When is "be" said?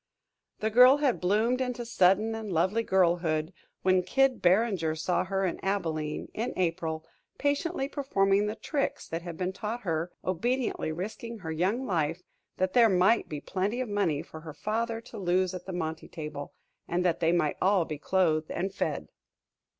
13.29-13.41, 17.85-17.99